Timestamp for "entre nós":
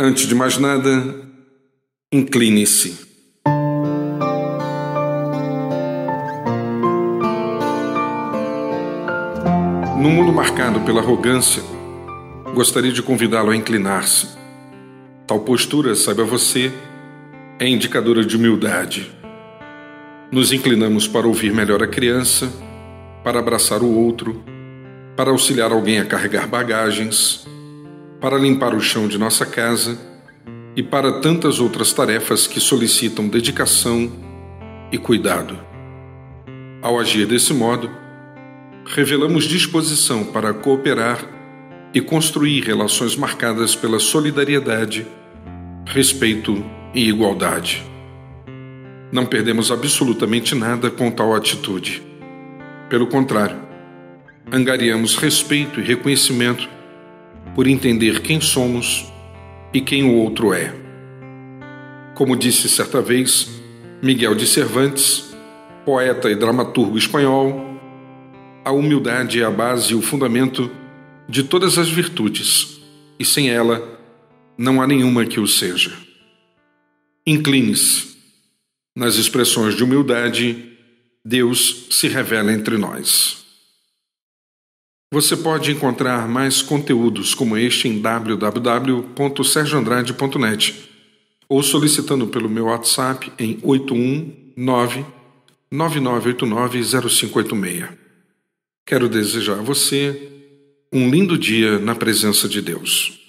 82.52-83.37